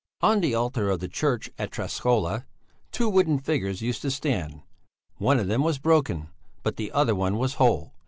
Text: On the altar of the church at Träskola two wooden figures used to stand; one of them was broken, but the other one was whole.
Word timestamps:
On 0.21 0.41
the 0.41 0.55
altar 0.55 0.89
of 0.89 0.99
the 0.99 1.07
church 1.07 1.51
at 1.59 1.69
Träskola 1.69 2.45
two 2.91 3.07
wooden 3.07 3.37
figures 3.37 3.83
used 3.83 4.01
to 4.01 4.09
stand; 4.09 4.63
one 5.17 5.39
of 5.39 5.45
them 5.45 5.61
was 5.61 5.77
broken, 5.77 6.29
but 6.63 6.75
the 6.77 6.91
other 6.91 7.13
one 7.13 7.37
was 7.37 7.53
whole. 7.61 7.93